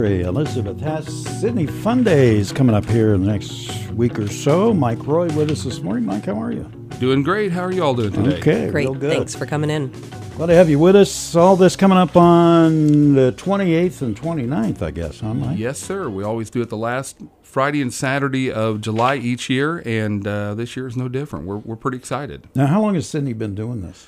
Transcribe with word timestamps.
Hey, 0.00 0.20
Elizabeth 0.20 0.80
has 0.82 1.08
Sidney 1.40 1.66
Fun 1.66 2.04
Daze 2.04 2.52
coming 2.52 2.72
up 2.76 2.84
here 2.84 3.14
in 3.14 3.24
the 3.24 3.32
next 3.32 3.90
week 3.90 4.16
or 4.16 4.28
so. 4.28 4.72
Mike 4.72 5.04
Roy 5.04 5.26
with 5.34 5.50
us 5.50 5.64
this 5.64 5.80
morning. 5.80 6.06
Mike, 6.06 6.26
how 6.26 6.40
are 6.40 6.52
you? 6.52 6.62
Doing 7.00 7.24
great. 7.24 7.50
How 7.50 7.62
are 7.62 7.72
you 7.72 7.82
all 7.82 7.94
doing 7.94 8.12
today? 8.12 8.38
Okay, 8.38 8.70
Great. 8.70 8.84
real 8.84 8.94
good. 8.94 9.10
Thanks 9.12 9.34
for 9.34 9.44
coming 9.44 9.70
in. 9.70 9.88
Glad 10.36 10.46
to 10.46 10.54
have 10.54 10.70
you 10.70 10.78
with 10.78 10.94
us. 10.94 11.34
All 11.34 11.56
this 11.56 11.74
coming 11.74 11.98
up 11.98 12.16
on 12.16 13.14
the 13.14 13.34
28th 13.36 14.02
and 14.02 14.16
29th, 14.16 14.82
I 14.82 14.92
guess, 14.92 15.18
huh, 15.18 15.34
Mike? 15.34 15.58
Yes, 15.58 15.80
sir. 15.80 16.08
We 16.08 16.22
always 16.22 16.48
do 16.48 16.62
it 16.62 16.68
the 16.68 16.76
last 16.76 17.16
Friday 17.42 17.82
and 17.82 17.92
Saturday 17.92 18.52
of 18.52 18.80
July 18.80 19.16
each 19.16 19.50
year, 19.50 19.82
and 19.84 20.24
uh, 20.28 20.54
this 20.54 20.76
year 20.76 20.86
is 20.86 20.96
no 20.96 21.08
different. 21.08 21.44
We're, 21.44 21.56
we're 21.56 21.74
pretty 21.74 21.96
excited. 21.96 22.46
Now, 22.54 22.66
how 22.66 22.80
long 22.82 22.94
has 22.94 23.08
Sidney 23.08 23.32
been 23.32 23.56
doing 23.56 23.80
this? 23.82 24.06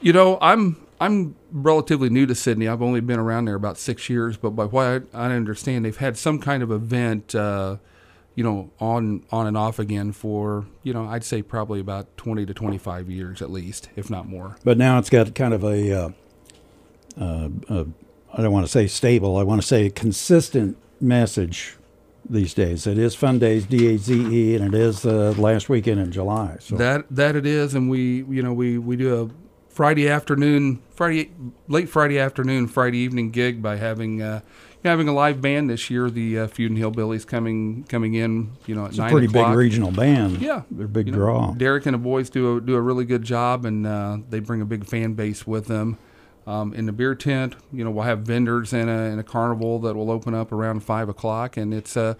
You 0.00 0.12
know, 0.12 0.38
I'm 0.42 0.83
I'm 1.04 1.36
relatively 1.52 2.08
new 2.08 2.24
to 2.24 2.34
Sidney. 2.34 2.66
I've 2.66 2.80
only 2.80 3.00
been 3.00 3.18
around 3.18 3.44
there 3.44 3.56
about 3.56 3.76
six 3.76 4.08
years, 4.08 4.38
but 4.38 4.50
by 4.50 4.64
what 4.64 5.04
I, 5.12 5.26
I 5.26 5.32
understand, 5.32 5.84
they've 5.84 5.94
had 5.94 6.16
some 6.16 6.38
kind 6.38 6.62
of 6.62 6.70
event, 6.70 7.34
uh, 7.34 7.76
you 8.34 8.42
know, 8.42 8.70
on 8.80 9.22
on 9.30 9.46
and 9.46 9.54
off 9.54 9.78
again 9.78 10.12
for 10.12 10.64
you 10.82 10.94
know, 10.94 11.04
I'd 11.04 11.22
say 11.22 11.42
probably 11.42 11.78
about 11.78 12.16
20 12.16 12.46
to 12.46 12.54
25 12.54 13.10
years 13.10 13.42
at 13.42 13.50
least, 13.50 13.90
if 13.96 14.08
not 14.08 14.26
more. 14.26 14.56
But 14.64 14.78
now 14.78 14.98
it's 14.98 15.10
got 15.10 15.34
kind 15.34 15.52
of 15.52 15.62
a, 15.62 15.92
uh, 15.92 16.08
uh, 17.20 17.48
uh, 17.68 17.84
I 18.32 18.42
don't 18.42 18.52
want 18.52 18.64
to 18.64 18.72
say 18.72 18.86
stable, 18.86 19.36
I 19.36 19.42
want 19.42 19.60
to 19.60 19.66
say 19.66 19.90
consistent 19.90 20.78
message 21.02 21.76
these 22.28 22.54
days. 22.54 22.86
It 22.86 22.96
is 22.96 23.14
Fun 23.14 23.38
Daze, 23.38 23.66
D 23.66 23.94
A 23.94 23.98
Z 23.98 24.14
E, 24.14 24.56
and 24.56 24.74
it 24.74 24.74
is 24.74 25.04
uh, 25.04 25.34
last 25.36 25.68
weekend 25.68 26.00
in 26.00 26.10
July. 26.10 26.56
So 26.60 26.76
That 26.76 27.04
that 27.10 27.36
it 27.36 27.44
is, 27.44 27.74
and 27.74 27.90
we 27.90 28.24
you 28.24 28.42
know 28.42 28.54
we 28.54 28.78
we 28.78 28.96
do 28.96 29.22
a 29.22 29.43
Friday 29.74 30.08
afternoon, 30.08 30.80
Friday 30.94 31.32
late 31.66 31.88
Friday 31.88 32.18
afternoon, 32.18 32.68
Friday 32.68 32.98
evening 32.98 33.32
gig 33.32 33.60
by 33.60 33.74
having 33.74 34.22
uh, 34.22 34.40
having 34.84 35.08
a 35.08 35.12
live 35.12 35.42
band 35.42 35.68
this 35.68 35.90
year. 35.90 36.10
The 36.10 36.38
uh, 36.38 36.46
Feudin' 36.46 36.78
Hillbillies 36.78 37.26
coming 37.26 37.82
coming 37.88 38.14
in, 38.14 38.52
you 38.66 38.76
know, 38.76 38.84
at 38.84 38.90
it's 38.90 38.98
a 39.00 39.08
pretty 39.08 39.26
o'clock. 39.26 39.50
big 39.50 39.56
regional 39.58 39.90
band. 39.90 40.40
Yeah, 40.40 40.62
They're 40.70 40.86
a 40.86 40.88
big 40.88 41.06
You 41.06 41.12
know, 41.12 41.18
draw. 41.18 41.54
Derek 41.54 41.86
and 41.86 41.94
the 41.94 41.98
boys 41.98 42.30
do 42.30 42.56
a, 42.56 42.60
do 42.60 42.76
a 42.76 42.80
really 42.80 43.04
good 43.04 43.24
job, 43.24 43.64
and 43.64 43.84
uh, 43.84 44.18
they 44.28 44.38
bring 44.38 44.60
a 44.60 44.64
big 44.64 44.86
fan 44.86 45.14
base 45.14 45.44
with 45.44 45.66
them. 45.66 45.98
Um, 46.46 46.74
in 46.74 46.84
the 46.84 46.92
beer 46.92 47.14
tent, 47.14 47.54
you 47.72 47.84
know, 47.84 47.90
we'll 47.90 48.04
have 48.04 48.20
vendors 48.20 48.72
in 48.74 48.88
a 48.88 49.04
in 49.04 49.18
a 49.18 49.22
carnival 49.24 49.78
that 49.80 49.94
will 49.96 50.10
open 50.10 50.34
up 50.34 50.52
around 50.52 50.80
five 50.80 51.08
o'clock, 51.08 51.56
and 51.56 51.72
it's 51.72 51.96
a 51.96 52.18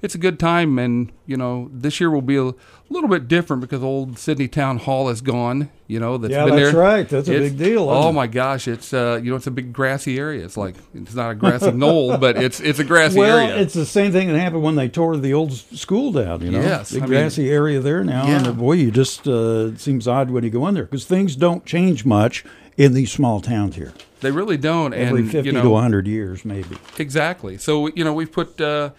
it's 0.00 0.14
a 0.14 0.18
good 0.18 0.38
time. 0.38 0.78
And 0.78 1.12
you 1.26 1.36
know, 1.36 1.68
this 1.70 2.00
year 2.00 2.10
will 2.10 2.22
be 2.22 2.36
a 2.36 2.52
little 2.88 3.08
bit 3.10 3.28
different 3.28 3.60
because 3.60 3.82
old 3.82 4.18
Sidney 4.18 4.48
Town 4.48 4.78
Hall 4.78 5.10
is 5.10 5.20
gone. 5.20 5.68
You 5.88 6.00
know, 6.00 6.16
that's 6.16 6.32
Yeah, 6.32 6.46
that's 6.46 6.56
there. 6.72 6.74
right. 6.74 7.06
That's 7.06 7.28
a 7.28 7.32
big 7.38 7.58
deal, 7.58 7.90
Oh 7.90 8.08
it? 8.08 8.12
my 8.12 8.26
gosh, 8.26 8.66
it's 8.66 8.94
uh, 8.94 9.20
you 9.22 9.28
know, 9.30 9.36
it's 9.36 9.46
a 9.46 9.50
big 9.50 9.74
grassy 9.74 10.18
area. 10.18 10.42
It's 10.42 10.56
like 10.56 10.76
it's 10.94 11.14
not 11.14 11.32
a 11.32 11.34
grassy 11.34 11.70
knoll, 11.82 12.16
but 12.16 12.38
it's 12.42 12.60
it's 12.60 12.78
a 12.78 12.84
grassy 12.84 13.18
well, 13.18 13.36
area. 13.38 13.58
it's 13.60 13.74
the 13.74 13.84
same 13.84 14.10
thing 14.10 14.28
that 14.28 14.38
happened 14.38 14.62
when 14.62 14.76
they 14.76 14.88
tore 14.88 15.18
the 15.18 15.34
old 15.34 15.52
school 15.52 16.12
down. 16.12 16.40
You 16.40 16.52
know, 16.52 16.60
Yes, 16.62 16.92
big 16.92 17.02
I 17.02 17.06
mean- 17.06 17.10
grassy 17.10 17.50
area 17.50 17.80
there 17.80 18.02
now, 18.02 18.26
Yeah. 18.26 18.42
and 18.46 18.56
boy, 18.56 18.72
you 18.72 18.90
just 18.90 19.28
uh, 19.28 19.72
it 19.74 19.80
seems 19.80 20.08
odd 20.08 20.30
when 20.30 20.44
you 20.44 20.50
go 20.50 20.66
in 20.66 20.72
there 20.74 20.84
because 20.84 21.04
things 21.04 21.36
don't 21.36 21.66
change 21.66 22.06
much 22.06 22.42
in 22.76 22.92
these 22.94 23.10
small 23.10 23.40
towns 23.40 23.76
here. 23.76 23.92
they 24.20 24.30
really 24.30 24.56
don't. 24.56 24.92
Every 24.92 25.20
and 25.20 25.30
fifty 25.30 25.48
you 25.48 25.52
know, 25.52 25.62
to 25.62 25.76
hundred 25.76 26.06
years, 26.06 26.44
maybe. 26.44 26.76
Exactly. 26.98 27.58
So 27.58 27.88
you 27.88 28.04
know 28.04 28.12
we've 28.12 28.30
put 28.32 28.60
uh, 28.60 28.90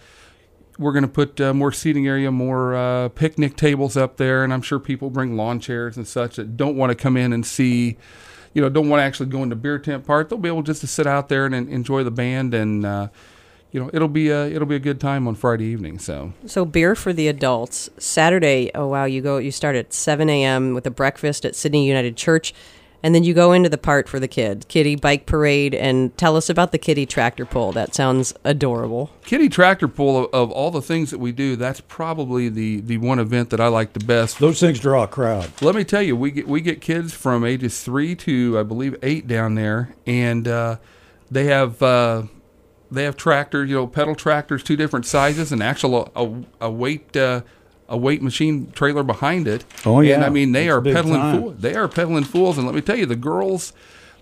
we're 0.78 0.92
going 0.92 1.02
to 1.02 1.08
put 1.08 1.40
uh, 1.40 1.52
more 1.52 1.72
seating 1.72 2.06
area, 2.06 2.30
more 2.30 2.74
uh, 2.76 3.08
picnic 3.10 3.56
tables 3.56 3.96
up 3.96 4.16
there, 4.16 4.44
and 4.44 4.52
I'm 4.52 4.62
sure 4.62 4.78
people 4.78 5.10
bring 5.10 5.36
lawn 5.36 5.58
chairs 5.60 5.96
and 5.96 6.06
such 6.06 6.36
that 6.36 6.56
don't 6.56 6.76
want 6.76 6.90
to 6.90 6.94
come 6.94 7.16
in 7.16 7.32
and 7.32 7.44
see, 7.44 7.96
you 8.54 8.62
know, 8.62 8.68
don't 8.68 8.88
want 8.88 9.00
to 9.00 9.04
actually 9.04 9.28
go 9.28 9.42
into 9.42 9.56
beer 9.56 9.78
tent 9.78 10.06
part. 10.06 10.28
They'll 10.28 10.38
be 10.38 10.48
able 10.48 10.62
just 10.62 10.80
to 10.82 10.86
sit 10.86 11.06
out 11.06 11.28
there 11.28 11.46
and, 11.46 11.54
en- 11.54 11.68
enjoy 11.68 12.04
the 12.04 12.12
band, 12.12 12.54
and 12.54 12.86
uh, 12.86 13.08
you 13.72 13.80
know 13.80 13.90
it'll 13.92 14.08
be 14.08 14.30
a 14.30 14.46
it'll 14.46 14.66
be 14.68 14.76
a 14.76 14.80
good 14.80 15.00
time 15.00 15.26
on 15.28 15.34
Friday 15.34 15.64
evening. 15.66 15.98
So 15.98 16.32
So 16.46 16.64
beer 16.64 16.94
for 16.94 17.12
the 17.12 17.28
adults. 17.28 17.90
Saturday, 17.98 18.70
oh 18.74 18.86
wow, 18.86 19.04
you 19.04 19.20
go 19.20 19.38
you 19.38 19.50
start 19.50 19.74
at 19.76 19.92
seven 19.92 20.30
AM 20.30 20.74
with 20.74 20.86
a 20.86 20.90
breakfast 20.90 21.44
at 21.44 21.54
Sidney 21.56 21.86
United 21.88 22.16
Church. 22.16 22.54
And 23.02 23.14
then 23.14 23.22
you 23.22 23.32
go 23.32 23.52
into 23.52 23.68
the 23.68 23.78
part 23.78 24.08
for 24.08 24.18
the 24.18 24.26
kids, 24.26 24.66
kitty 24.68 24.96
bike 24.96 25.24
parade, 25.24 25.74
and 25.74 26.16
tell 26.16 26.36
us 26.36 26.50
about 26.50 26.72
the 26.72 26.78
kitty 26.78 27.06
tractor 27.06 27.46
pull. 27.46 27.70
That 27.72 27.94
sounds 27.94 28.34
adorable. 28.44 29.10
Kitty 29.22 29.48
Tractor 29.48 29.86
Pull 29.86 30.24
of, 30.24 30.34
of 30.34 30.50
all 30.50 30.70
the 30.70 30.82
things 30.82 31.10
that 31.10 31.18
we 31.18 31.30
do, 31.30 31.54
that's 31.54 31.80
probably 31.80 32.48
the 32.48 32.80
the 32.80 32.98
one 32.98 33.18
event 33.18 33.50
that 33.50 33.60
I 33.60 33.68
like 33.68 33.92
the 33.92 34.04
best. 34.04 34.40
Those 34.40 34.58
things 34.58 34.80
draw 34.80 35.04
a 35.04 35.08
crowd. 35.08 35.50
Let 35.62 35.74
me 35.74 35.84
tell 35.84 36.02
you, 36.02 36.16
we 36.16 36.30
get 36.32 36.48
we 36.48 36.60
get 36.60 36.80
kids 36.80 37.12
from 37.12 37.44
ages 37.44 37.82
three 37.82 38.16
to 38.16 38.58
I 38.58 38.62
believe 38.64 38.96
eight 39.02 39.28
down 39.28 39.54
there, 39.54 39.94
and 40.06 40.48
uh, 40.48 40.76
they 41.30 41.44
have 41.44 41.80
uh, 41.80 42.24
they 42.90 43.04
have 43.04 43.16
tractors, 43.16 43.68
you 43.68 43.76
know, 43.76 43.86
pedal 43.86 44.14
tractors, 44.14 44.62
two 44.62 44.76
different 44.76 45.06
sizes, 45.06 45.52
and 45.52 45.62
actual 45.62 46.10
a, 46.16 46.66
a 46.66 46.70
weight 46.70 47.16
uh, 47.16 47.42
a 47.88 47.96
weight 47.96 48.22
machine 48.22 48.70
trailer 48.72 49.02
behind 49.02 49.48
it. 49.48 49.64
Oh, 49.86 50.00
yeah. 50.00 50.16
and 50.16 50.24
I 50.24 50.28
mean 50.28 50.52
they 50.52 50.66
It's 50.68 50.72
are 50.72 50.80
peddling 50.82 50.94
pedaling 50.94 51.20
time. 51.20 51.40
fool, 51.40 51.50
they 51.52 51.74
are 51.74 51.88
pedaling 51.88 52.24
fools, 52.24 52.58
and 52.58 52.66
let 52.66 52.74
me 52.74 52.80
tell 52.82 52.96
you, 52.96 53.06
the 53.06 53.16
girls. 53.16 53.72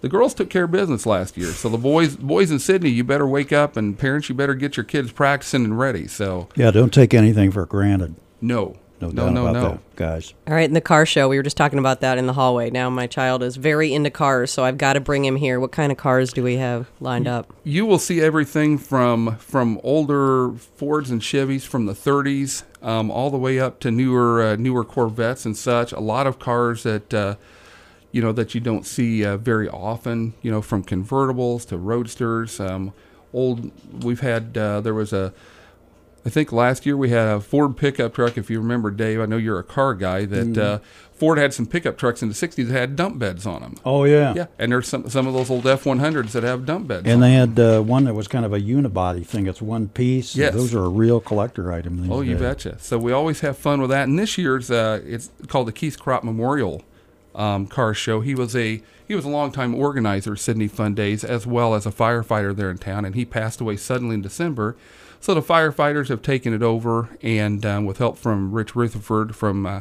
The 0.02 0.10
girls 0.10 0.34
took 0.34 0.50
care 0.50 0.64
of 0.64 0.70
business 0.70 1.06
last 1.06 1.38
year, 1.38 1.48
so 1.52 1.70
the 1.70 1.78
boys, 1.78 2.16
boys 2.16 2.50
in 2.50 2.58
Sidney, 2.58 2.90
you 2.90 3.02
better 3.02 3.26
wake 3.26 3.50
up, 3.50 3.78
and 3.78 3.98
parents, 3.98 4.28
you 4.28 4.34
better 4.34 4.54
get 4.54 4.76
your 4.76 4.84
kids 4.84 5.10
practicing 5.10 5.64
and 5.64 5.78
ready. 5.78 6.06
So, 6.06 6.48
Yeah, 6.54 6.70
don't 6.70 6.92
take 6.92 7.14
anything 7.14 7.50
for 7.50 7.64
granted. 7.64 8.14
no, 8.42 8.76
No, 9.00 9.08
no, 9.08 9.24
doubt 9.24 9.32
no, 9.32 9.46
about 9.46 9.52
no. 9.52 9.70
that, 9.70 9.96
guys. 9.96 10.34
All 10.46 10.54
right, 10.54 10.64
in 10.64 10.72
the 10.72 10.80
car 10.80 11.04
show, 11.04 11.28
we 11.28 11.36
were 11.36 11.42
just 11.42 11.56
talking 11.56 11.78
about 11.78 12.00
that 12.00 12.16
in 12.16 12.26
the 12.26 12.32
hallway. 12.32 12.70
Now 12.70 12.88
my 12.88 13.06
child 13.06 13.42
is 13.42 13.56
very 13.56 13.92
into 13.92 14.10
cars, 14.10 14.50
so 14.50 14.64
I've 14.64 14.78
got 14.78 14.94
to 14.94 15.00
bring 15.00 15.24
him 15.24 15.36
here. 15.36 15.60
What 15.60 15.72
kind 15.72 15.92
of 15.92 15.98
cars 15.98 16.32
do 16.32 16.42
we 16.42 16.56
have 16.56 16.88
lined 17.00 17.28
up? 17.28 17.52
you 17.62 17.84
will 17.84 17.98
see 17.98 18.20
everything 18.20 18.78
from 18.78 19.36
from 19.36 19.80
older 19.82 20.52
Fords 20.52 21.10
and 21.10 21.20
Chevys 21.20 21.66
from 21.66 21.86
the 21.86 21.92
30s, 21.92 22.62
um, 22.80 23.10
all 23.10 23.30
the 23.30 23.36
way 23.36 23.58
up 23.58 23.80
to 23.80 23.90
newer 23.90 24.42
uh, 24.42 24.56
newer 24.56 24.84
Corvettes 24.84 25.44
and 25.44 25.56
such. 25.56 25.92
A 25.92 26.00
lot 26.00 26.26
of 26.26 26.38
cars 26.38 26.82
that 26.84 27.12
uh, 27.12 27.36
you 28.12 28.22
know 28.22 28.32
that 28.32 28.54
you 28.54 28.60
don't 28.60 28.86
see 28.86 29.24
uh, 29.24 29.36
very 29.36 29.68
often. 29.68 30.34
You 30.42 30.50
know, 30.50 30.62
from 30.62 30.82
convertibles 30.82 31.66
to 31.68 31.76
roadsters. 31.76 32.60
Um, 32.60 32.94
old, 33.34 33.70
we've 34.04 34.20
had 34.20 34.56
uh, 34.56 34.80
there 34.80 34.94
was 34.94 35.12
a. 35.12 35.34
I 36.26 36.28
think 36.28 36.50
last 36.50 36.84
year 36.84 36.96
we 36.96 37.10
had 37.10 37.28
a 37.28 37.40
Ford 37.40 37.76
pickup 37.76 38.14
truck. 38.14 38.36
If 38.36 38.50
you 38.50 38.58
remember, 38.58 38.90
Dave, 38.90 39.20
I 39.20 39.26
know 39.26 39.36
you're 39.36 39.60
a 39.60 39.64
car 39.64 39.94
guy. 39.94 40.24
That 40.24 40.58
uh, 40.58 40.78
Ford 41.14 41.38
had 41.38 41.54
some 41.54 41.66
pickup 41.66 41.96
trucks 41.96 42.20
in 42.20 42.28
the 42.28 42.34
'60s 42.34 42.66
that 42.66 42.72
had 42.72 42.96
dump 42.96 43.20
beds 43.20 43.46
on 43.46 43.62
them. 43.62 43.76
Oh 43.84 44.02
yeah. 44.02 44.34
Yeah, 44.34 44.46
and 44.58 44.72
there's 44.72 44.88
some 44.88 45.08
some 45.08 45.28
of 45.28 45.34
those 45.34 45.50
old 45.50 45.62
F100s 45.64 46.32
that 46.32 46.42
have 46.42 46.66
dump 46.66 46.88
beds. 46.88 47.06
on 47.06 47.12
And 47.12 47.22
they 47.22 47.34
had 47.34 47.58
uh, 47.60 47.80
one 47.80 48.04
that 48.04 48.14
was 48.14 48.26
kind 48.26 48.44
of 48.44 48.52
a 48.52 48.58
unibody 48.60 49.24
thing. 49.24 49.46
It's 49.46 49.62
one 49.62 49.86
piece. 49.88 50.34
Yes. 50.34 50.52
Those 50.52 50.74
are 50.74 50.84
a 50.84 50.88
real 50.88 51.20
collector 51.20 51.72
item. 51.72 52.02
These 52.02 52.10
Oh, 52.10 52.20
you 52.22 52.32
days. 52.32 52.40
betcha. 52.42 52.78
So 52.80 52.98
we 52.98 53.12
always 53.12 53.40
have 53.40 53.56
fun 53.56 53.80
with 53.80 53.90
that. 53.90 54.08
And 54.08 54.18
this 54.18 54.36
year's 54.36 54.68
uh, 54.70 55.00
it's 55.06 55.30
called 55.46 55.68
the 55.68 55.72
Keith 55.72 55.96
Crop 55.98 56.24
Memorial 56.24 56.82
um, 57.36 57.66
Car 57.66 57.94
Show. 57.94 58.20
He 58.20 58.34
was 58.34 58.56
a 58.56 58.82
he 59.06 59.14
was 59.14 59.24
a 59.24 59.28
longtime 59.28 59.74
organizer 59.74 60.32
of 60.32 60.40
Sidney 60.40 60.66
Fun 60.66 60.94
Daze 60.94 61.22
as 61.22 61.46
well 61.46 61.74
as 61.74 61.86
a 61.86 61.92
firefighter 61.92 62.54
there 62.54 62.70
in 62.70 62.78
town, 62.78 63.04
and 63.04 63.14
he 63.14 63.24
passed 63.24 63.60
away 63.60 63.76
suddenly 63.76 64.14
in 64.14 64.22
December. 64.22 64.76
So 65.20 65.34
the 65.34 65.42
firefighters 65.42 66.08
have 66.08 66.22
taken 66.22 66.52
it 66.52 66.62
over, 66.62 67.16
and 67.22 67.64
um, 67.64 67.84
with 67.84 67.98
help 67.98 68.18
from 68.18 68.52
Rich 68.52 68.74
Rutherford 68.74 69.34
from 69.34 69.66
uh, 69.66 69.80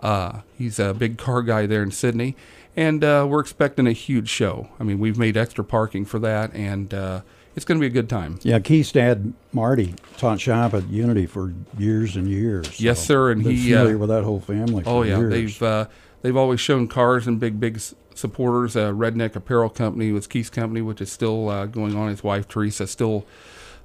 uh, 0.00 0.40
he's 0.56 0.78
a 0.78 0.94
big 0.94 1.18
car 1.18 1.42
guy 1.42 1.66
there 1.66 1.82
in 1.82 1.90
Sidney, 1.90 2.36
and 2.76 3.02
uh, 3.04 3.26
we're 3.28 3.40
expecting 3.40 3.86
a 3.86 3.92
huge 3.92 4.28
show. 4.28 4.68
I 4.78 4.84
mean, 4.84 4.98
we've 4.98 5.18
made 5.18 5.36
extra 5.36 5.64
parking 5.64 6.04
for 6.04 6.18
that, 6.20 6.54
and 6.54 6.92
uh, 6.94 7.20
it's 7.56 7.64
going 7.64 7.78
to 7.78 7.82
be 7.82 7.86
a 7.86 7.90
good 7.90 8.08
time. 8.08 8.38
Yeah, 8.42 8.58
Keith's 8.60 8.92
dad 8.92 9.32
Marty 9.52 9.94
taught 10.16 10.40
shop 10.40 10.72
at 10.74 10.88
Unity 10.88 11.26
for 11.26 11.52
years 11.76 12.16
and 12.16 12.28
years. 12.28 12.80
Yes, 12.80 13.00
so 13.00 13.04
sir, 13.06 13.30
and 13.32 13.42
been 13.42 13.56
he, 13.56 13.70
familiar 13.72 13.96
uh, 13.96 13.98
with 13.98 14.08
that 14.10 14.24
whole 14.24 14.40
family. 14.40 14.84
For 14.84 14.90
Oh 14.90 15.02
yeah, 15.02 15.18
years. 15.18 15.32
they've 15.32 15.62
uh, 15.62 15.86
they've 16.22 16.36
always 16.36 16.60
shown 16.60 16.88
cars 16.88 17.26
and 17.26 17.40
big 17.40 17.60
big 17.60 17.80
supporters. 18.14 18.76
Uh, 18.76 18.92
Redneck 18.92 19.34
Apparel 19.34 19.70
Company 19.70 20.12
was 20.12 20.26
Keith's 20.26 20.50
company, 20.50 20.82
which 20.82 21.00
is 21.00 21.10
still 21.10 21.48
uh, 21.48 21.66
going 21.66 21.96
on. 21.96 22.08
His 22.08 22.22
wife 22.22 22.48
Teresa 22.48 22.86
still 22.86 23.26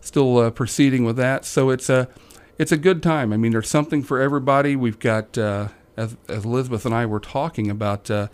still 0.02 0.38
uh, 0.38 0.52
proceeding 0.52 1.06
with 1.06 1.18
that. 1.18 1.46
So 1.46 1.70
it's 1.70 1.90
a 1.90 2.08
it's 2.58 2.72
a 2.72 2.78
good 2.78 3.02
time. 3.02 3.34
I 3.34 3.38
mean, 3.38 3.52
there's 3.52 3.70
something 3.70 4.04
for 4.04 4.22
everybody. 4.22 4.76
We've 4.76 5.00
got 5.00 5.38
uh, 5.38 5.70
as, 5.98 6.16
as 6.30 6.46
Elizabeth 6.46 6.86
and 6.86 6.94
I 6.94 7.06
were 7.06 7.20
talking 7.20 7.70
about. 7.70 8.12
Uh, 8.12 8.28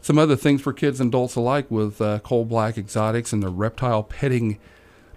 some 0.00 0.16
other 0.16 0.36
things 0.36 0.62
for 0.62 0.72
kids 0.72 1.00
and 1.00 1.08
adults 1.08 1.34
alike 1.34 1.68
with 1.72 2.00
uh, 2.00 2.20
Coal 2.20 2.44
Black 2.44 2.78
Exotics 2.78 3.32
and 3.32 3.42
the 3.42 3.48
reptile 3.48 4.04
petting 4.04 4.60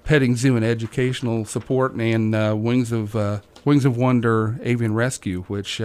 petting 0.04 0.36
zoo 0.36 0.56
and 0.56 0.66
educational 0.66 1.46
support, 1.46 1.94
and 1.94 2.34
Wings 2.64 2.92
of 2.92 3.14
Wings 3.64 3.86
of 3.86 3.96
Wonder 3.96 4.60
Avian 4.64 4.96
Rescue, 4.96 5.44
which 5.44 5.80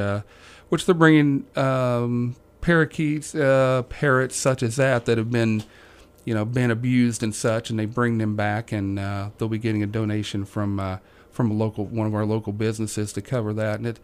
which 0.71 0.87
they're 0.87 0.95
bringing 0.95 1.45
um, 1.57 2.37
parakeets, 2.67 3.33
uh, 3.33 3.85
parrots 3.89 4.35
such 4.35 4.61
as 4.61 4.75
that 4.75 5.07
that 5.07 5.19
have 5.19 5.31
been 5.31 5.63
you 6.25 6.35
know 6.35 6.45
been 6.45 6.73
abused 6.73 7.23
and 7.23 7.33
such, 7.33 7.71
and 7.71 7.79
they 7.79 7.87
bring 7.87 8.19
them 8.19 8.35
back, 8.35 8.73
and 8.73 8.99
uh, 8.99 9.31
they'll 9.39 9.49
be 9.49 9.57
getting 9.57 9.85
a 9.85 9.87
donation 9.87 10.45
from 10.45 10.81
uh, 10.81 10.99
from 11.31 11.49
a 11.49 11.55
local 11.55 11.87
one 11.87 12.09
of 12.09 12.15
our 12.15 12.27
local 12.27 12.53
businesses 12.53 13.13
to 13.13 13.23
cover 13.23 13.53
that, 13.53 13.79
and 13.79 13.87
it 13.87 14.01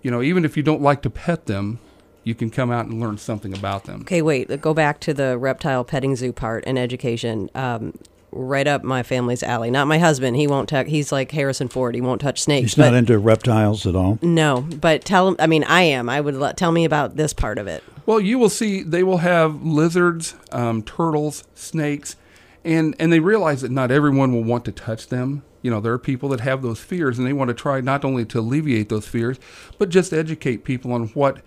you 0.00 0.12
know 0.12 0.22
even 0.22 0.44
if 0.44 0.56
you 0.56 0.62
don't 0.62 0.80
like 0.80 1.02
to 1.02 1.10
pet 1.10 1.46
them. 1.46 1.80
You 2.24 2.34
can 2.34 2.50
come 2.50 2.70
out 2.70 2.84
and 2.84 3.00
learn 3.00 3.16
something 3.16 3.56
about 3.56 3.84
them. 3.84 4.02
Okay, 4.02 4.20
wait. 4.20 4.60
Go 4.60 4.74
back 4.74 5.00
to 5.00 5.14
the 5.14 5.38
reptile 5.38 5.82
petting 5.82 6.14
zoo 6.14 6.30
part 6.30 6.62
and 6.66 6.78
education. 6.78 7.48
Um, 7.54 7.94
right 8.38 8.66
up 8.66 8.84
my 8.84 9.02
family's 9.02 9.42
alley. 9.42 9.70
Not 9.70 9.86
my 9.88 9.98
husband. 9.98 10.36
He 10.36 10.46
won't 10.46 10.68
touch. 10.68 10.86
He's 10.88 11.10
like 11.12 11.30
Harrison 11.32 11.68
Ford. 11.68 11.94
He 11.94 12.00
won't 12.00 12.20
touch 12.20 12.40
snakes. 12.40 12.70
He's 12.70 12.74
but 12.76 12.90
not 12.90 12.94
into 12.94 13.18
reptiles 13.18 13.86
at 13.86 13.96
all. 13.96 14.18
no, 14.22 14.62
but 14.62 15.04
tell 15.04 15.28
him. 15.28 15.36
I 15.38 15.46
mean, 15.46 15.64
I 15.64 15.82
am. 15.82 16.08
I 16.08 16.20
would 16.20 16.34
let, 16.34 16.56
tell 16.56 16.72
me 16.72 16.84
about 16.84 17.16
this 17.16 17.32
part 17.32 17.58
of 17.58 17.66
it. 17.66 17.82
Well, 18.06 18.20
you 18.20 18.38
will 18.38 18.48
see 18.48 18.82
they 18.82 19.02
will 19.02 19.18
have 19.18 19.62
lizards, 19.62 20.34
um, 20.52 20.82
turtles, 20.82 21.44
snakes, 21.54 22.16
and 22.64 22.94
and 22.98 23.12
they 23.12 23.20
realize 23.20 23.60
that 23.62 23.70
not 23.70 23.90
everyone 23.90 24.32
will 24.32 24.44
want 24.44 24.64
to 24.66 24.72
touch 24.72 25.08
them. 25.08 25.42
You 25.60 25.70
know, 25.72 25.80
there 25.80 25.92
are 25.92 25.98
people 25.98 26.28
that 26.30 26.40
have 26.40 26.62
those 26.62 26.80
fears, 26.80 27.18
and 27.18 27.26
they 27.26 27.32
want 27.32 27.48
to 27.48 27.54
try 27.54 27.80
not 27.80 28.04
only 28.04 28.24
to 28.26 28.38
alleviate 28.38 28.88
those 28.88 29.06
fears, 29.08 29.38
but 29.76 29.88
just 29.88 30.12
educate 30.12 30.64
people 30.64 30.92
on 30.92 31.08
what, 31.08 31.38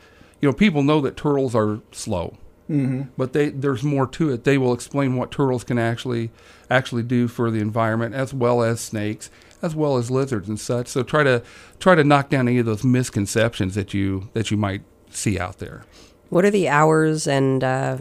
you 0.41 0.49
know, 0.49 0.53
people 0.53 0.83
know 0.83 0.99
that 1.01 1.15
turtles 1.15 1.55
are 1.55 1.79
slow, 1.93 2.37
mm-hmm. 2.69 3.03
but 3.17 3.33
they 3.33 3.49
there's 3.49 3.83
more 3.83 4.07
to 4.07 4.31
it. 4.31 4.43
They 4.43 4.57
will 4.57 4.73
explain 4.73 5.15
what 5.15 5.31
turtles 5.31 5.63
can 5.63 5.77
actually 5.77 6.31
actually 6.69 7.03
do 7.03 7.27
for 7.27 7.51
the 7.51 7.59
environment, 7.59 8.15
as 8.15 8.33
well 8.33 8.61
as 8.61 8.79
snakes, 8.79 9.29
as 9.61 9.75
well 9.75 9.97
as 9.97 10.09
lizards 10.09 10.47
and 10.47 10.59
such. 10.59 10.87
So 10.87 11.03
try 11.03 11.23
to 11.23 11.43
try 11.79 11.95
to 11.95 12.03
knock 12.03 12.29
down 12.29 12.47
any 12.47 12.59
of 12.59 12.65
those 12.65 12.83
misconceptions 12.83 13.75
that 13.75 13.93
you 13.93 14.29
that 14.33 14.51
you 14.51 14.57
might 14.57 14.81
see 15.09 15.39
out 15.39 15.59
there. 15.59 15.83
What 16.29 16.45
are 16.45 16.51
the 16.51 16.69
hours? 16.69 17.27
And 17.27 17.63
uh, 17.63 17.97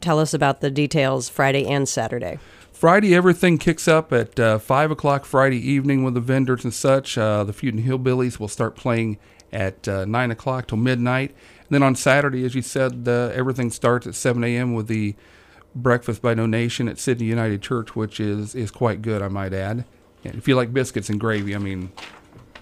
tell 0.00 0.18
us 0.18 0.32
about 0.34 0.60
the 0.60 0.70
details 0.70 1.28
Friday 1.28 1.66
and 1.66 1.88
Saturday. 1.88 2.38
Friday, 2.72 3.14
everything 3.14 3.56
kicks 3.56 3.86
up 3.86 4.12
at 4.12 4.38
uh, 4.38 4.58
5 4.58 4.90
o'clock 4.90 5.24
Friday 5.24 5.56
evening 5.56 6.02
with 6.02 6.14
the 6.14 6.20
vendors 6.20 6.64
and 6.64 6.74
such. 6.74 7.16
Uh, 7.16 7.44
the 7.44 7.52
Feudin' 7.52 7.84
Hillbillies 7.84 8.38
will 8.38 8.48
start 8.48 8.74
playing 8.74 9.18
at 9.54 9.88
uh, 9.88 10.04
9 10.04 10.30
o'clock 10.30 10.66
till 10.66 10.78
midnight. 10.78 11.30
And 11.60 11.68
then 11.70 11.82
on 11.82 11.94
Saturday, 11.94 12.44
as 12.44 12.54
you 12.54 12.62
said, 12.62 13.04
uh, 13.08 13.30
everything 13.32 13.70
starts 13.70 14.06
at 14.06 14.14
7 14.14 14.42
a.m. 14.44 14.74
with 14.74 14.88
the 14.88 15.14
breakfast 15.74 16.20
by 16.20 16.34
donation 16.34 16.88
at 16.88 16.98
Sidney 16.98 17.26
United 17.26 17.62
Church, 17.62 17.96
which 17.96 18.20
is, 18.20 18.54
is 18.54 18.70
quite 18.70 19.00
good, 19.00 19.22
I 19.22 19.28
might 19.28 19.54
add. 19.54 19.84
And 20.24 20.34
if 20.34 20.48
you 20.48 20.56
like 20.56 20.72
biscuits 20.72 21.08
and 21.08 21.20
gravy, 21.20 21.54
I 21.54 21.58
mean, 21.58 21.92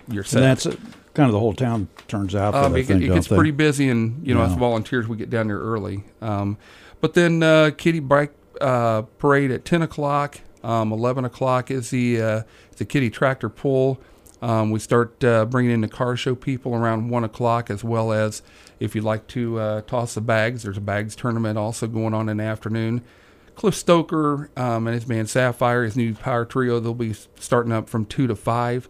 you're 0.08 0.24
set. 0.24 0.42
And 0.42 0.50
that's 0.50 0.66
uh, 0.66 0.76
kind 1.14 1.28
of 1.28 1.32
the 1.32 1.38
whole 1.38 1.54
town 1.54 1.88
turns 2.08 2.34
out. 2.34 2.54
Um, 2.54 2.76
it, 2.76 2.86
think, 2.86 3.02
it 3.02 3.08
gets 3.08 3.28
pretty 3.28 3.50
busy, 3.50 3.88
and 3.88 4.26
you 4.26 4.34
know, 4.34 4.42
as 4.42 4.54
volunteers, 4.54 5.06
we 5.06 5.16
get 5.16 5.30
down 5.30 5.46
there 5.46 5.60
early. 5.60 6.02
Um, 6.20 6.58
but 7.00 7.14
then 7.14 7.42
uh, 7.42 7.70
Kitty 7.76 8.00
Bike 8.00 8.34
uh, 8.60 9.02
Parade 9.18 9.50
at 9.50 9.64
ten 9.64 9.82
o'clock. 9.82 10.40
Um, 10.64 10.92
Eleven 10.92 11.24
o'clock 11.24 11.70
is 11.70 11.90
the 11.90 12.20
uh, 12.20 12.42
the 12.76 12.84
Kitty 12.84 13.10
Tractor 13.10 13.48
Pull. 13.48 14.00
Um, 14.42 14.70
we 14.72 14.80
start 14.80 15.22
uh, 15.22 15.44
bringing 15.46 15.70
in 15.70 15.80
the 15.82 15.88
car 15.88 16.16
show 16.16 16.34
people 16.34 16.74
around 16.74 17.08
one 17.08 17.22
o'clock, 17.24 17.70
as 17.70 17.84
well 17.84 18.12
as 18.12 18.42
if 18.80 18.94
you'd 18.94 19.04
like 19.04 19.26
to 19.28 19.58
uh, 19.58 19.80
toss 19.82 20.14
the 20.14 20.20
bags. 20.20 20.64
There's 20.64 20.76
a 20.76 20.80
bags 20.80 21.14
tournament 21.14 21.56
also 21.56 21.86
going 21.86 22.12
on 22.12 22.28
in 22.28 22.38
the 22.38 22.44
afternoon. 22.44 23.02
Cliff 23.54 23.74
Stoker 23.74 24.50
um, 24.56 24.86
and 24.88 24.94
his 24.94 25.04
band 25.04 25.30
Sapphire, 25.30 25.84
his 25.84 25.96
new 25.96 26.14
power 26.14 26.44
trio, 26.44 26.80
they'll 26.80 26.94
be 26.94 27.14
starting 27.38 27.70
up 27.72 27.88
from 27.88 28.04
two 28.04 28.26
to 28.26 28.34
five. 28.34 28.88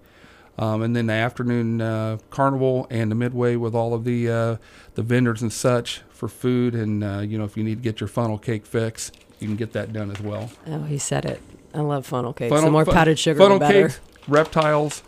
Um, 0.59 0.83
and 0.83 0.95
then 0.95 1.07
the 1.07 1.15
afternoon 1.15 1.81
uh, 1.81 2.19
carnival 2.31 2.87
and 2.91 3.11
the 3.11 3.15
midway 3.15 3.57
with 3.57 3.75
all 3.75 3.95
of 3.95 4.05
the 4.05 4.31
uh, 4.31 4.57
the 4.95 5.03
vendors 5.03 5.41
and 5.43 5.53
such 5.53 6.03
for 6.11 6.29
food 6.29 6.75
and 6.75 7.03
uh, 7.03 7.19
you 7.21 7.39
know 7.39 7.45
if 7.45 7.57
you 7.57 7.65
need 7.65 7.77
to 7.77 7.81
get 7.83 8.01
your 8.01 8.09
funnel 8.09 8.37
cake 8.39 8.67
fix 8.67 9.11
you 9.41 9.49
can 9.49 9.57
get 9.57 9.73
that 9.73 9.93
done 9.95 10.11
as 10.11 10.21
well. 10.21 10.51
Oh, 10.67 10.83
he 10.83 10.99
said 10.99 11.25
it. 11.25 11.41
I 11.75 11.81
love 11.81 12.05
funnel 12.07 12.35
cakes. 12.35 12.51
Funnel- 12.51 12.67
the 12.67 12.71
more 12.71 12.85
fu- 12.85 12.93
powdered 12.93 13.19
sugar, 13.19 13.39
funnel 13.39 13.59
the 13.59 13.65
better. 13.67 13.89
cakes, 13.89 14.01
reptiles, 14.29 15.03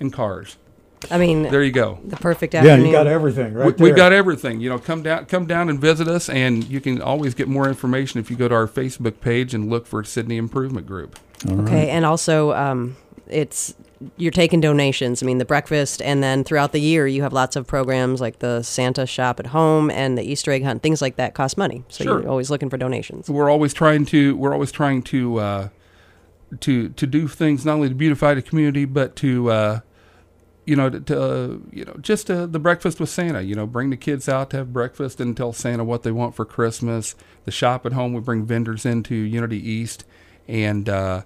and 0.00 0.12
cars. 0.12 0.56
I 1.12 1.18
mean, 1.18 1.44
There 1.44 1.62
you 1.62 1.70
go. 1.70 2.00
the 2.04 2.16
perfect 2.16 2.54
Yeah, 2.54 2.60
afternoon. 2.60 2.86
you 2.86 2.92
got 2.92 3.06
everything 3.06 3.54
right 3.54 3.66
we, 3.66 3.72
there. 3.72 3.84
we've 3.84 3.94
got 3.96 4.12
everything. 4.12 4.60
You 4.60 4.68
know, 4.70 4.78
come 4.78 5.02
down, 5.04 5.26
come 5.26 5.46
down 5.46 5.68
and 5.68 5.80
visit 5.80 6.08
us, 6.08 6.28
and 6.28 6.64
you 6.64 6.80
can 6.80 7.00
always 7.00 7.34
get 7.34 7.46
more 7.46 7.68
information 7.68 8.18
if 8.18 8.30
you 8.32 8.36
go 8.36 8.48
to 8.48 8.54
our 8.54 8.66
Facebook 8.66 9.20
page 9.20 9.54
and 9.54 9.70
look 9.70 9.86
for 9.86 10.02
Sidney 10.02 10.36
Improvement 10.36 10.86
Group. 10.88 11.16
All 11.48 11.54
right. 11.54 11.68
Okay, 11.68 11.90
and 11.90 12.04
also 12.04 12.52
um, 12.52 12.96
it's 13.28 13.74
you're 14.16 14.32
taking 14.32 14.60
donations. 14.60 15.22
I 15.22 15.26
mean, 15.26 15.38
the 15.38 15.44
breakfast, 15.44 16.02
and 16.02 16.20
then 16.20 16.42
throughout 16.42 16.72
the 16.72 16.80
year, 16.80 17.06
you 17.06 17.22
have 17.22 17.32
lots 17.32 17.54
of 17.54 17.64
programs 17.68 18.20
like 18.20 18.40
the 18.40 18.62
Santa 18.64 19.06
shop 19.06 19.38
at 19.38 19.46
home 19.46 19.90
and 19.92 20.18
the 20.18 20.22
Easter 20.22 20.50
egg 20.50 20.64
hunt. 20.64 20.82
Things 20.82 21.00
like 21.00 21.14
that 21.14 21.32
cost 21.34 21.56
money, 21.56 21.84
so 21.88 22.02
Sure. 22.02 22.20
you're 22.22 22.28
always 22.28 22.50
looking 22.50 22.70
for 22.70 22.76
donations. 22.76 23.30
we're 23.30 23.50
always 23.50 23.72
trying 23.72 24.04
to 24.06 24.36
we're 24.36 24.52
always 24.52 24.72
trying 24.72 25.02
to 25.02 25.38
uh, 25.38 25.68
to 26.60 26.88
to 26.88 27.06
do 27.06 27.28
things 27.28 27.64
not 27.64 27.74
only 27.74 27.88
to 27.88 27.94
beautify 27.94 28.34
the 28.34 28.42
community 28.42 28.84
but 28.84 29.14
to 29.16 29.50
uh, 29.50 29.80
you 30.68 30.76
know 30.76 30.90
to, 30.90 31.22
uh, 31.22 31.56
you 31.72 31.82
know 31.86 31.96
just 32.02 32.30
uh, 32.30 32.44
the 32.44 32.58
breakfast 32.58 33.00
with 33.00 33.08
Santa 33.08 33.40
you 33.40 33.54
know 33.54 33.66
bring 33.66 33.88
the 33.88 33.96
kids 33.96 34.28
out 34.28 34.50
to 34.50 34.58
have 34.58 34.70
breakfast 34.70 35.18
and 35.18 35.34
tell 35.34 35.54
Santa 35.54 35.82
what 35.82 36.02
they 36.02 36.12
want 36.12 36.34
for 36.34 36.44
Christmas. 36.44 37.14
The 37.46 37.50
shop 37.50 37.86
at 37.86 37.94
home 37.94 38.12
we 38.12 38.20
bring 38.20 38.44
vendors 38.44 38.84
into 38.84 39.14
Unity 39.14 39.58
East. 39.58 40.04
And 40.46 40.86
uh, 40.88 41.22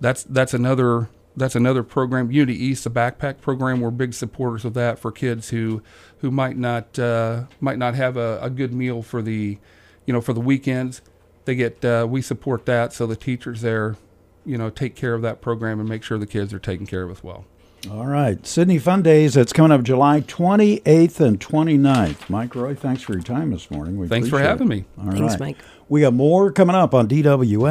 that's 0.00 0.24
that's 0.24 0.54
another 0.54 1.08
that's 1.36 1.54
another 1.54 1.84
program. 1.84 2.32
Unity 2.32 2.64
East 2.64 2.82
the 2.82 2.90
backpack 2.90 3.40
program. 3.40 3.80
We're 3.80 3.92
big 3.92 4.12
supporters 4.12 4.64
of 4.64 4.74
that 4.74 4.98
for 4.98 5.12
kids 5.12 5.50
who 5.50 5.82
who 6.18 6.32
might 6.32 6.56
not 6.56 6.98
uh, 6.98 7.44
might 7.60 7.78
not 7.78 7.94
have 7.94 8.16
a, 8.16 8.40
a 8.42 8.50
good 8.50 8.74
meal 8.74 9.02
for 9.02 9.22
the 9.22 9.58
you 10.04 10.12
know 10.12 10.20
for 10.20 10.32
the 10.32 10.40
weekends. 10.40 11.00
They 11.44 11.54
get 11.54 11.84
uh, 11.84 12.08
we 12.10 12.22
support 12.22 12.66
that. 12.66 12.92
So 12.92 13.06
the 13.06 13.16
teachers 13.16 13.60
there 13.60 13.96
you 14.44 14.58
know 14.58 14.68
take 14.68 14.96
care 14.96 15.14
of 15.14 15.22
that 15.22 15.40
program 15.40 15.78
and 15.78 15.88
make 15.88 16.02
sure 16.02 16.18
the 16.18 16.26
kids 16.26 16.52
are 16.52 16.58
taken 16.58 16.86
care 16.86 17.04
of 17.04 17.10
as 17.10 17.22
well 17.22 17.44
All 17.88 18.04
right. 18.06 18.44
Sidney 18.46 18.78
Fun 18.78 19.02
Daze, 19.02 19.36
it's 19.38 19.52
coming 19.54 19.72
up 19.72 19.82
July 19.82 20.20
28th 20.20 21.18
and 21.20 21.40
29th. 21.40 22.28
Mike 22.28 22.54
Roy, 22.54 22.74
thanks 22.74 23.00
for 23.02 23.12
your 23.14 23.22
time 23.22 23.50
this 23.52 23.70
morning. 23.70 23.96
We 23.96 24.06
thanks 24.06 24.28
for 24.28 24.38
having 24.38 24.66
it. 24.66 24.70
me 24.70 24.84
All 24.98 25.10
Thanks, 25.10 25.32
right. 25.32 25.40
Mike. 25.40 25.56
We 25.88 26.02
got 26.02 26.12
more 26.12 26.52
coming 26.52 26.76
up 26.76 26.94
on 26.94 27.08
DWS. 27.08 27.62